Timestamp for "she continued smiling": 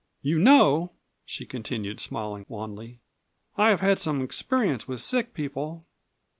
1.25-2.47